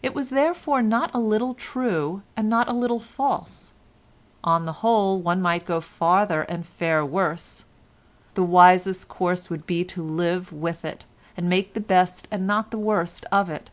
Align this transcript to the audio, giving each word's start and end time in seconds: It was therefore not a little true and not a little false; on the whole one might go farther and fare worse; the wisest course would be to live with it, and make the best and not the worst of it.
It 0.00 0.14
was 0.14 0.30
therefore 0.30 0.80
not 0.80 1.12
a 1.12 1.18
little 1.18 1.54
true 1.54 2.22
and 2.36 2.48
not 2.48 2.68
a 2.68 2.72
little 2.72 3.00
false; 3.00 3.72
on 4.44 4.64
the 4.64 4.74
whole 4.74 5.18
one 5.18 5.42
might 5.42 5.66
go 5.66 5.80
farther 5.80 6.42
and 6.42 6.64
fare 6.64 7.04
worse; 7.04 7.64
the 8.34 8.44
wisest 8.44 9.08
course 9.08 9.50
would 9.50 9.66
be 9.66 9.82
to 9.86 10.04
live 10.04 10.52
with 10.52 10.84
it, 10.84 11.04
and 11.36 11.48
make 11.48 11.74
the 11.74 11.80
best 11.80 12.28
and 12.30 12.46
not 12.46 12.70
the 12.70 12.78
worst 12.78 13.26
of 13.32 13.50
it. 13.50 13.70